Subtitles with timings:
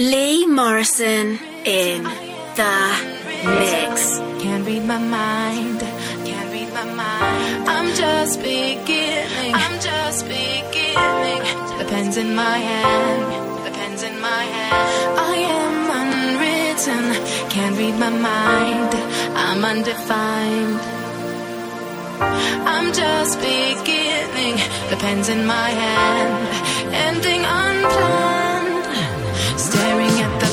[0.00, 2.76] Lee Morrison in the
[3.44, 4.16] mix.
[4.42, 5.80] Can't read my mind.
[6.24, 7.68] Can't read my mind.
[7.68, 9.52] I'm just beginning.
[9.52, 11.42] I'm just beginning.
[11.76, 13.66] The pen's in my hand.
[13.66, 15.18] The pen's in my hand.
[15.20, 17.50] I am unwritten.
[17.50, 18.94] Can't read my mind.
[19.36, 20.80] I'm undefined.
[22.74, 24.56] I'm just beginning.
[24.88, 26.48] The pen's in my hand.
[26.94, 28.49] Ending unplanned.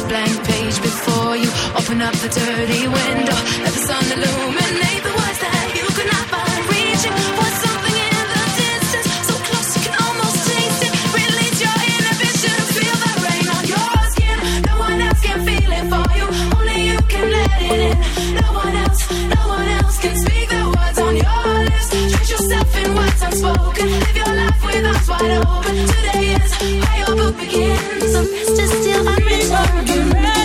[0.08, 1.50] Blank page before you.
[1.76, 3.38] Open up the dirty window.
[3.64, 6.64] Let the sun illuminate the words that you cannot find.
[6.72, 9.08] Reaching for something in the distance.
[9.28, 10.94] So close you can almost taste it.
[11.12, 12.68] Release your inhibitions.
[12.78, 14.38] Feel the rain on your skin.
[14.70, 16.28] No one else can feel it for you.
[16.56, 17.98] Only you can let it in.
[18.40, 21.88] No one else, no one else can speak the words on your lips.
[21.92, 23.88] Treat yourself in words unspoken.
[23.92, 25.76] Live your life with eyes wide open.
[25.92, 28.12] Today is where your book begins.
[28.16, 29.17] Rest is still
[29.58, 30.28] unwritten.
[30.28, 30.37] Get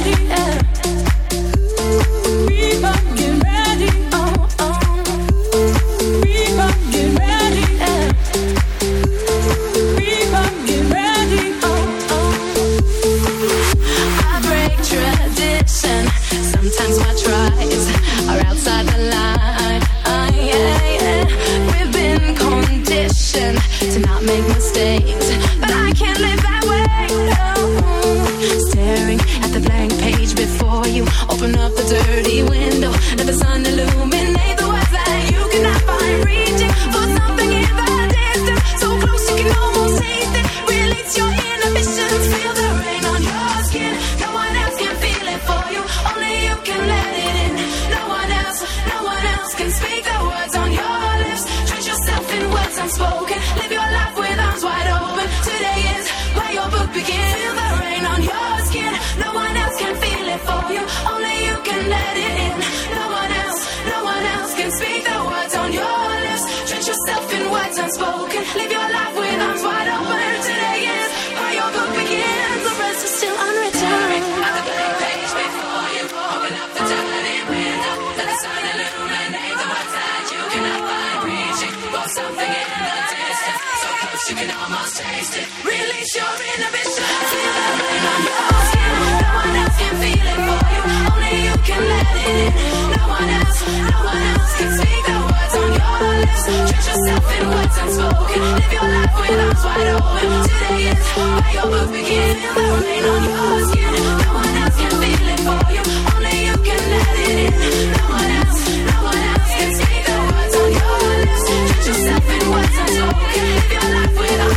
[85.39, 85.47] it.
[85.63, 88.93] Release your the rain on your skin.
[89.23, 90.83] No one else can feel it for you,
[91.13, 92.53] only you can let it in.
[92.91, 96.43] No one else, no one else can speak the words on your lips.
[96.87, 98.43] Yourself in words unspoken.
[98.43, 100.31] Live your life with arms wide open.
[100.43, 103.95] Today is where your the rain on your skin.
[104.23, 107.53] No one else can feel it for you, only you can let it in.
[107.95, 108.61] No one else,
[108.91, 111.45] no one else can speak the words on your lips.
[111.87, 112.92] Yourself in words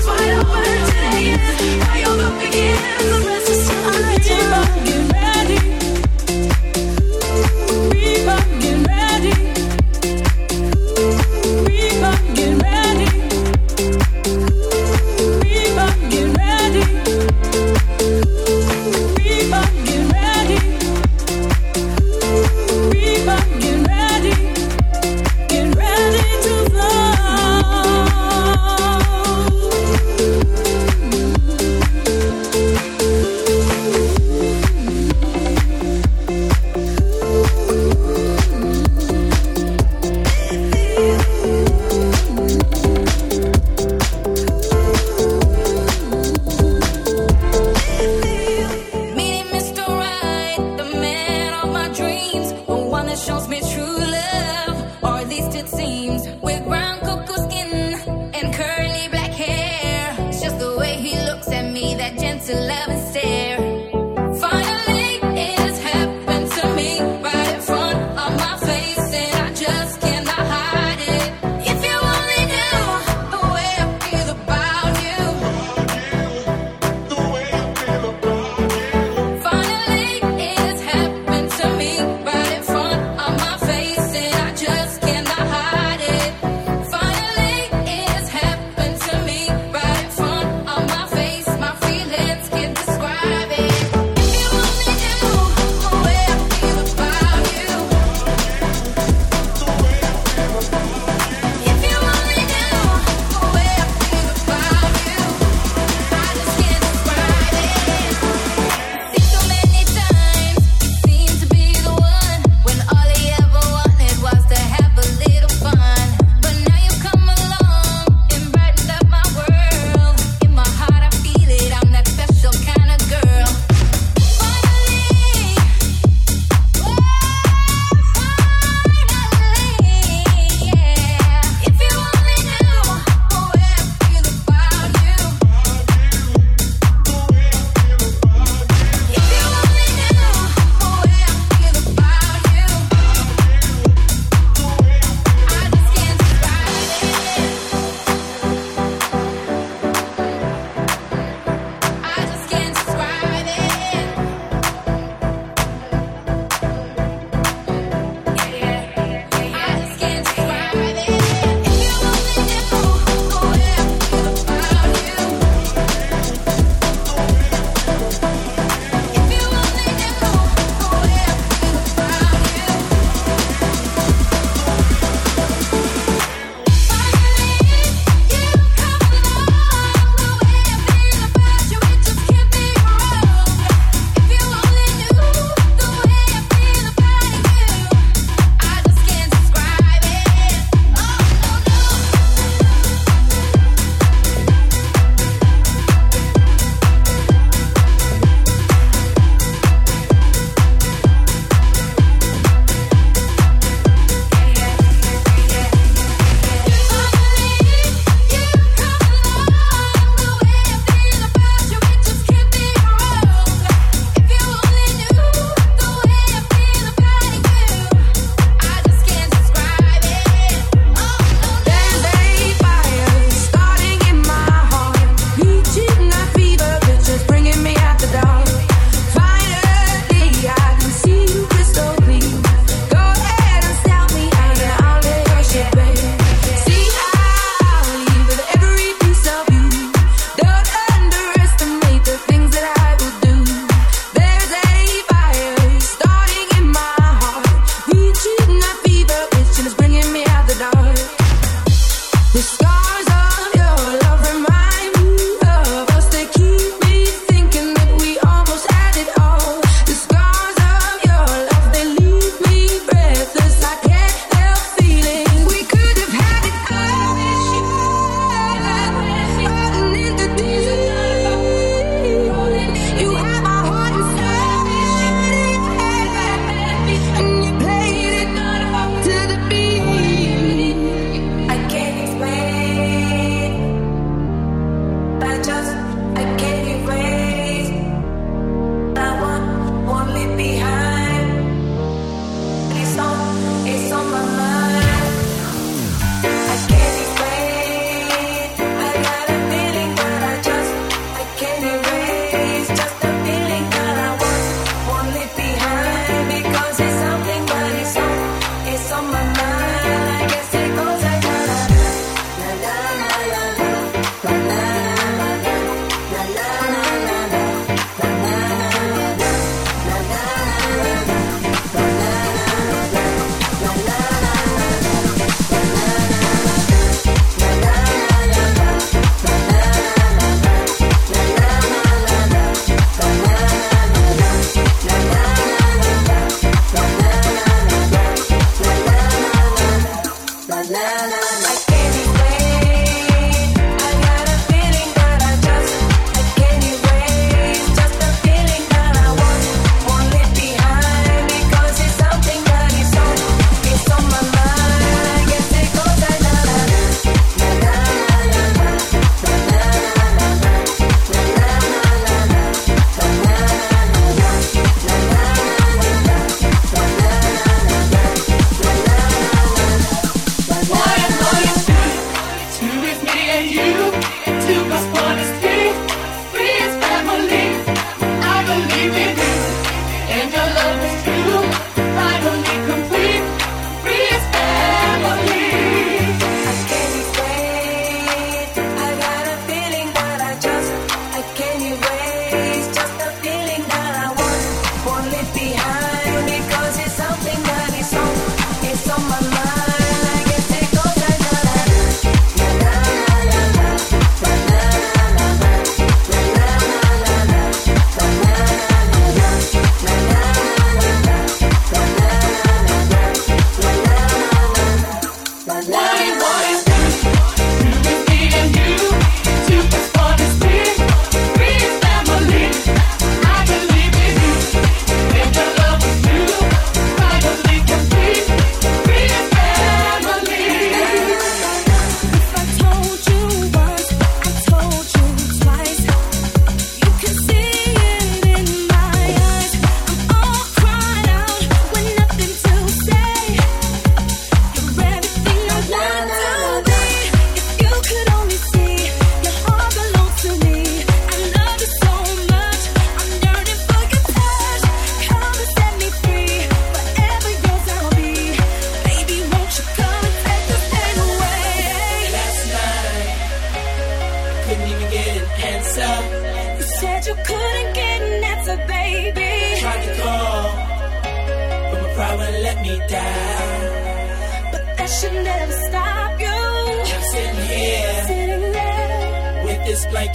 [0.07, 0.63] wide open.
[0.87, 2.81] Today is where your book begins.
[2.99, 5.14] The rest is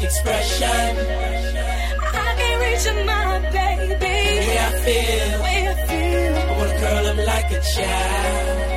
[0.03, 0.97] expression.
[2.13, 3.97] I can't reach my baby.
[3.97, 5.29] The way I feel.
[5.37, 6.35] The way I feel.
[6.37, 8.70] I wanna curl up like a child.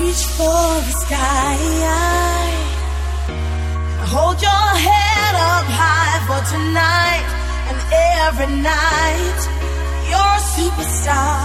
[0.00, 1.58] reach for the sky.
[4.02, 7.26] I hold your head up high for tonight
[7.68, 7.78] and
[8.26, 9.40] every night.
[10.08, 11.40] You're a superstar,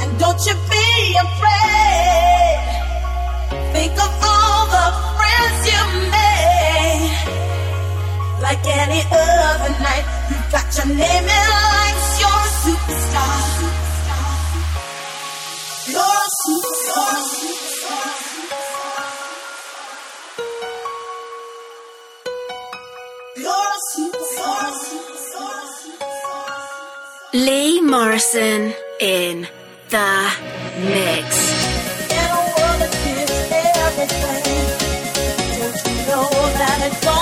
[0.00, 0.88] and don't you be
[1.26, 2.64] afraid.
[3.74, 4.86] Think of all the
[5.18, 5.82] friends you
[6.16, 7.14] made.
[8.46, 12.08] Like any other night, you got your name in lights.
[12.20, 13.71] You're a superstar.
[27.34, 29.46] Lee Morrison in
[29.90, 30.32] the
[30.80, 31.28] mix.
[32.08, 32.48] Don't
[35.86, 37.21] you know that it's all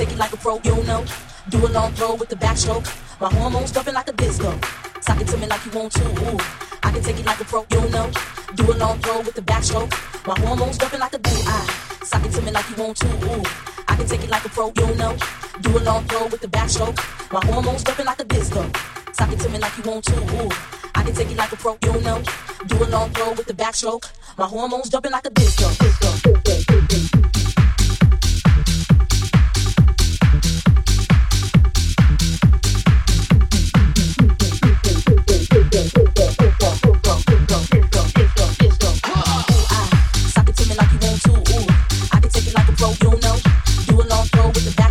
[0.00, 1.04] take it like a pro, you know.
[1.50, 2.88] Do a long throw with the backstroke.
[3.20, 4.58] My hormones jumping like a disco.
[5.02, 6.04] Suck it to me like you want to.
[6.24, 6.38] Ooh.
[6.82, 8.10] I can take it like a pro, you know.
[8.54, 9.92] Do a long throw with the backstroke.
[10.26, 11.30] My hormones jumping like a do.
[11.44, 11.98] Ah.
[12.02, 13.08] Suck it to me like you want to.
[13.08, 13.42] Ooh.
[13.88, 15.16] I can take it like a pro, you know.
[15.60, 16.96] Do a long throw with the backstroke.
[17.30, 18.62] My hormones jumping like a disco.
[19.12, 20.16] Suck it to me like you want to.
[20.16, 20.48] Ooh.
[20.94, 22.22] I can take it like a pro, you know.
[22.66, 24.10] Do a long throw with the backstroke.
[24.38, 25.68] My hormones jumping like a disco.
[25.68, 27.29] disco, disco, disco, disco.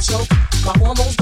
[0.01, 0.17] so,
[0.65, 1.18] my hormones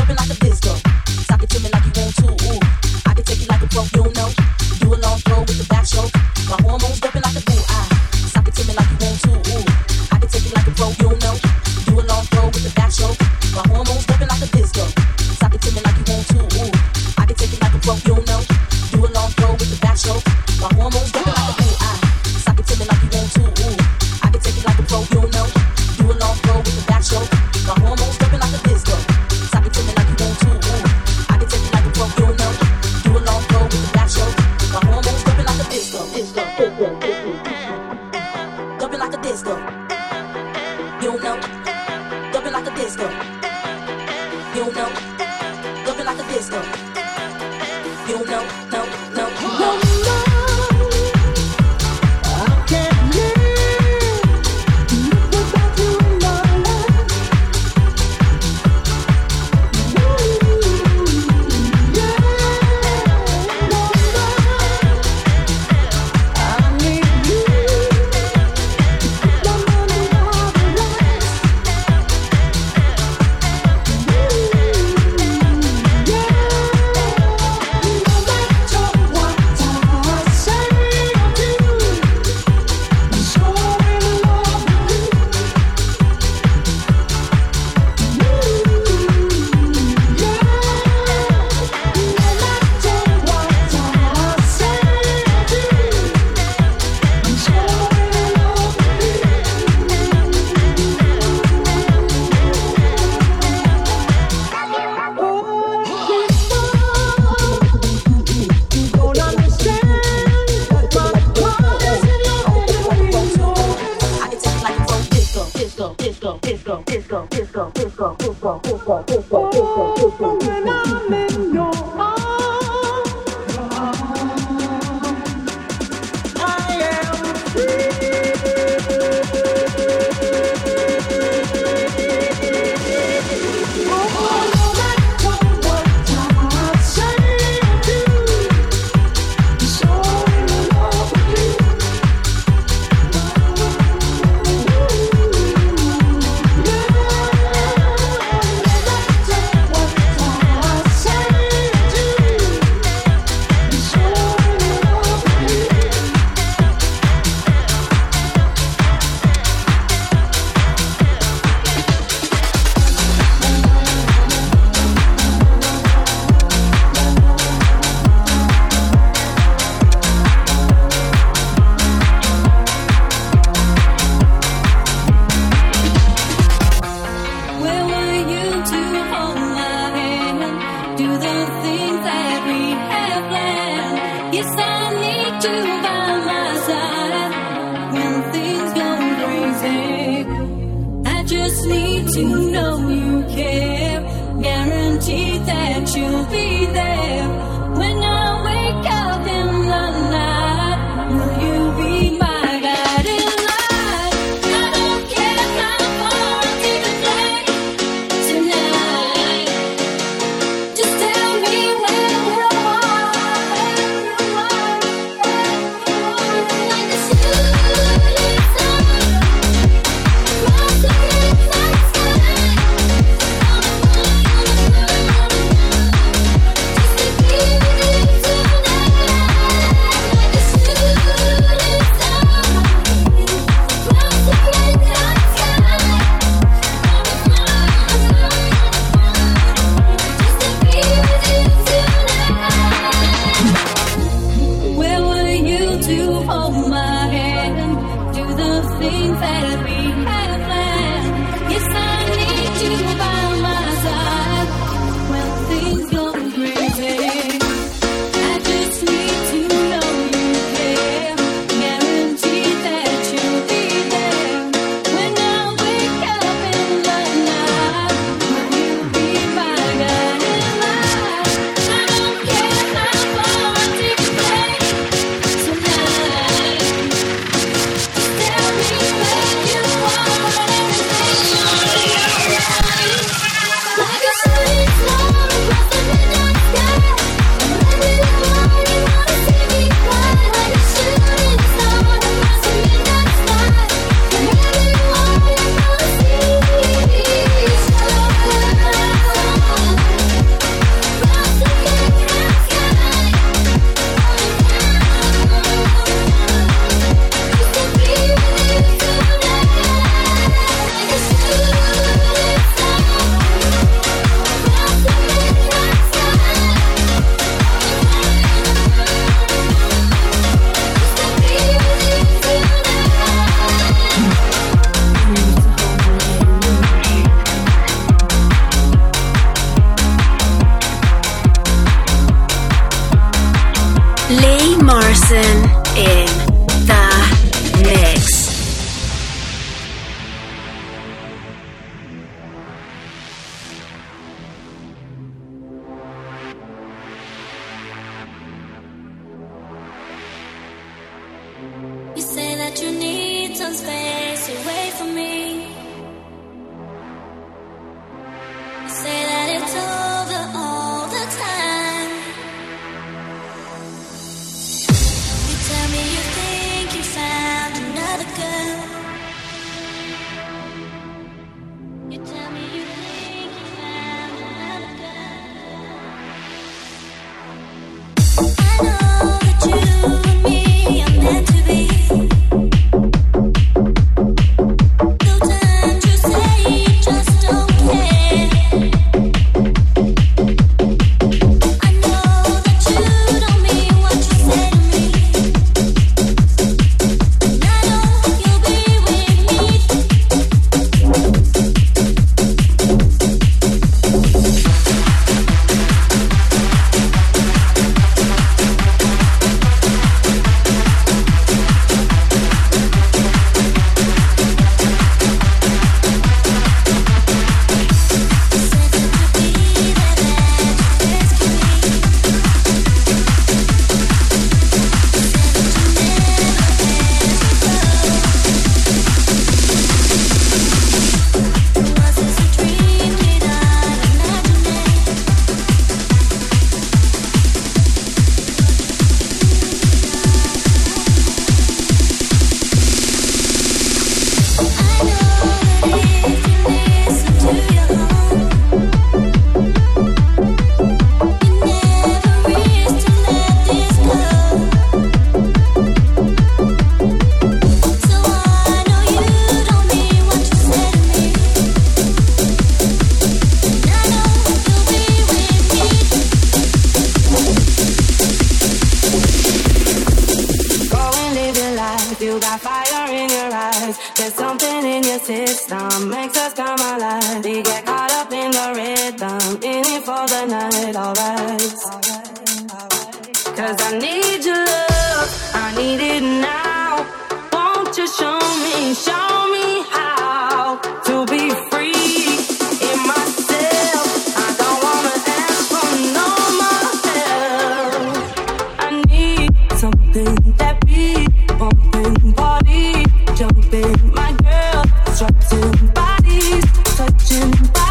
[503.57, 504.63] My girl,
[504.97, 506.45] dropping bodies,
[506.75, 507.66] touching bodies.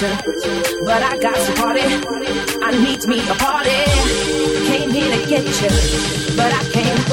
[0.00, 1.82] but I got some party.
[2.62, 3.70] I need me a party.
[4.66, 7.09] Came here to get you, but I can't.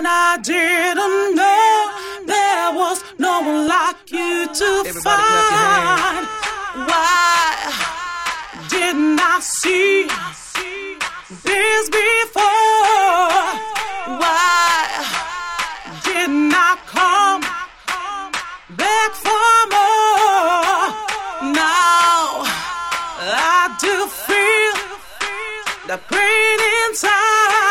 [0.00, 1.92] And I didn't know
[2.24, 6.26] there was no one like you to find.
[6.88, 7.52] Why
[8.70, 10.08] didn't I see
[11.44, 13.44] this before?
[14.22, 15.04] Why
[16.02, 17.42] didn't I come
[18.80, 20.96] back for more?
[21.52, 22.48] Now
[23.20, 24.76] I do feel
[25.88, 27.69] the pain inside.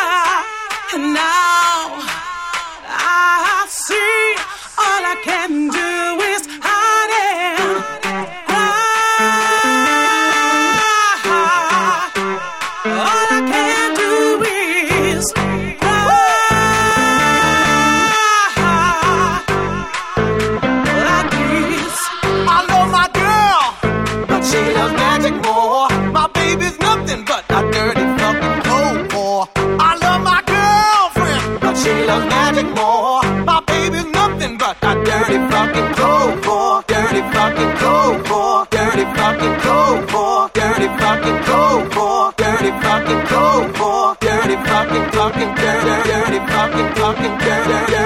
[35.30, 41.96] dirty fucking cold war, dirty fucking cold war, dirty fucking cold war, dirty fucking cold
[41.96, 46.40] war, dirty fucking cold war, dirty fucking fucking dirty,
[47.48, 47.99] dirty.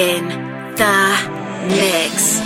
[0.00, 0.24] In
[0.76, 2.40] the mix.